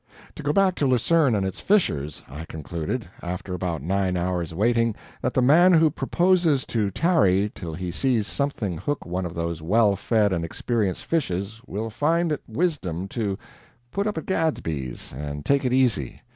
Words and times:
To 0.33 0.41
go 0.41 0.51
back 0.51 0.73
to 0.77 0.87
Lucerne 0.87 1.35
and 1.35 1.45
its 1.45 1.59
fishers, 1.59 2.23
I 2.27 2.45
concluded, 2.45 3.07
after 3.21 3.53
about 3.53 3.83
nine 3.83 4.17
hours' 4.17 4.51
waiting, 4.51 4.95
that 5.21 5.35
the 5.35 5.43
man 5.43 5.73
who 5.73 5.91
proposes 5.91 6.65
to 6.69 6.89
tarry 6.89 7.51
till 7.53 7.75
he 7.75 7.91
sees 7.91 8.25
something 8.25 8.79
hook 8.79 9.05
one 9.05 9.27
of 9.27 9.35
those 9.35 9.61
well 9.61 9.95
fed 9.95 10.33
and 10.33 10.43
experienced 10.43 11.05
fishes 11.05 11.61
will 11.67 11.91
find 11.91 12.31
it 12.31 12.41
wisdom 12.47 13.07
to 13.09 13.37
"put 13.91 14.07
up 14.07 14.17
at 14.17 14.25
Gadsby's" 14.25 15.13
and 15.15 15.45
take 15.45 15.65
it 15.65 15.71
easy. 15.71 16.21